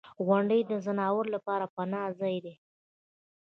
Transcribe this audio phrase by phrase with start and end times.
[0.25, 2.55] •غونډۍ د ځناورو لپاره پناه ځای دی.